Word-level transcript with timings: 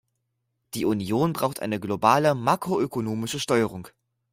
Die 0.73 0.85
Union 0.85 1.31
braucht 1.33 1.59
eine 1.61 1.79
globale 1.79 2.33
makroökonomische 2.33 3.39
Steuerung. 3.39 3.87